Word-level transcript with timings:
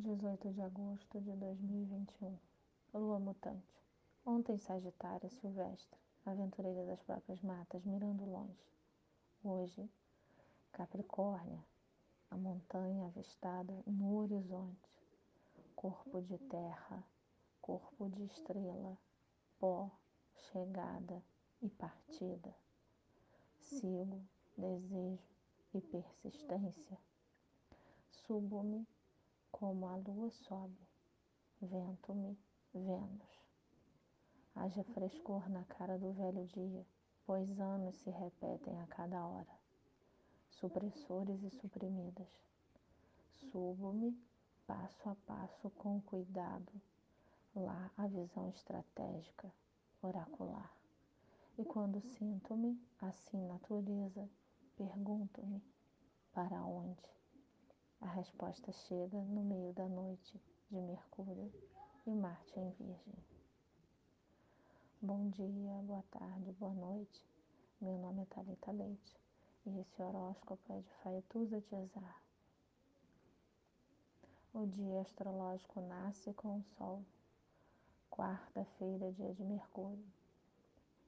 18 0.00 0.52
de 0.54 0.62
agosto 0.62 1.20
de 1.20 1.36
2021. 1.36 2.38
Lua 2.94 3.18
mutante. 3.18 3.84
Ontem, 4.24 4.56
Sagitária 4.56 5.28
Silvestre, 5.28 6.00
aventureira 6.24 6.86
das 6.86 7.02
próprias 7.02 7.42
matas, 7.42 7.84
mirando 7.84 8.24
longe. 8.24 8.66
Hoje, 9.44 9.90
Capricórnia, 10.72 11.62
a 12.30 12.36
montanha 12.36 13.08
avistada 13.08 13.74
no 13.86 14.16
horizonte. 14.16 14.88
Corpo 15.76 16.22
de 16.22 16.38
terra, 16.38 17.04
corpo 17.60 18.08
de 18.08 18.24
estrela, 18.24 18.96
pó, 19.58 19.90
chegada 20.50 21.22
e 21.60 21.68
partida. 21.68 22.54
Sigo, 23.58 24.22
desejo 24.56 25.18
e 25.74 25.80
persistência. 25.82 26.98
Subo-me 28.10 28.86
como 29.50 29.86
a 29.86 29.96
lua 29.96 30.30
sobe, 30.30 30.88
vento-me 31.60 32.38
Vênus. 32.72 33.40
Haja 34.54 34.84
frescor 34.84 35.48
na 35.48 35.64
cara 35.64 35.98
do 35.98 36.12
velho 36.12 36.46
dia, 36.46 36.86
pois 37.26 37.58
anos 37.60 37.96
se 37.96 38.10
repetem 38.10 38.80
a 38.80 38.86
cada 38.86 39.26
hora, 39.26 39.58
supressores 40.50 41.42
e 41.42 41.50
suprimidas. 41.50 42.28
Subo-me 43.50 44.16
passo 44.66 45.08
a 45.08 45.16
passo 45.26 45.68
com 45.70 46.00
cuidado, 46.02 46.72
lá 47.54 47.90
a 47.96 48.06
visão 48.06 48.48
estratégica, 48.50 49.52
oracular. 50.00 50.72
E 51.58 51.64
quando 51.64 52.00
sinto-me 52.00 52.80
assim 53.00 53.46
natureza, 53.46 54.28
pergunto-me 54.76 55.60
para 56.32 56.62
onde? 56.64 57.19
A 58.02 58.06
resposta 58.06 58.72
chega 58.72 59.18
no 59.18 59.42
meio 59.44 59.74
da 59.74 59.86
noite 59.86 60.40
de 60.70 60.80
Mercúrio 60.80 61.52
e 62.06 62.10
Marte 62.10 62.58
em 62.58 62.70
Virgem. 62.70 63.14
Bom 65.02 65.28
dia, 65.28 65.74
boa 65.82 66.02
tarde, 66.10 66.50
boa 66.52 66.72
noite. 66.72 67.22
Meu 67.78 67.98
nome 67.98 68.22
é 68.22 68.24
Thalita 68.24 68.72
Leite 68.72 69.16
e 69.66 69.80
esse 69.80 70.02
horóscopo 70.02 70.72
é 70.72 70.80
de 70.80 70.90
Faetusa 71.02 71.60
de 71.60 71.76
Azar. 71.76 72.22
O 74.54 74.66
dia 74.66 75.02
astrológico 75.02 75.82
nasce 75.82 76.32
com 76.32 76.56
o 76.56 76.64
Sol. 76.78 77.04
Quarta-feira, 78.10 79.12
dia 79.12 79.34
de 79.34 79.44
Mercúrio. 79.44 80.10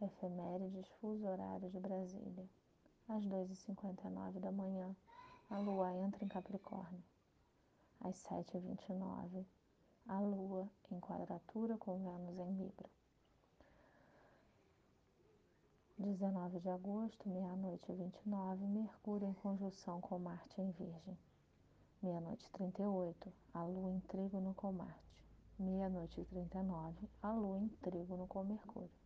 Efemérides, 0.00 0.88
fuso 1.00 1.26
horário 1.26 1.68
de 1.68 1.80
Brasília. 1.80 2.48
Às 3.08 3.26
2h59 3.26 4.38
da 4.38 4.52
manhã, 4.52 4.94
a 5.48 5.58
Lua 5.58 5.94
entra 5.94 6.24
em 6.24 6.28
Capricórnio. 6.28 7.02
Às 8.00 8.16
7h29, 8.24 9.44
a 10.08 10.20
Lua 10.20 10.68
em 10.90 11.00
quadratura 11.00 11.76
com 11.76 11.98
Vênus 12.02 12.38
em 12.38 12.52
Libra. 12.56 12.90
19 15.98 16.60
de 16.60 16.68
agosto, 16.68 17.28
meia-noite 17.28 17.90
e 17.90 17.94
29, 17.94 18.66
Mercúrio 18.66 19.28
em 19.28 19.34
conjunção 19.34 20.00
com 20.00 20.18
Marte 20.18 20.60
em 20.60 20.70
Virgem. 20.72 21.16
Meia-noite 22.02 22.46
e 22.46 22.50
38, 22.50 23.32
a 23.54 23.64
Lua 23.64 23.90
em 23.90 24.00
trígono 24.00 24.52
com 24.54 24.72
Marte. 24.72 25.24
Meia-noite 25.58 26.20
e 26.20 26.24
39, 26.26 27.08
a 27.22 27.32
Lua 27.32 27.60
em 27.60 27.68
trígono 27.80 28.26
com 28.26 28.44
Mercúrio. 28.44 29.05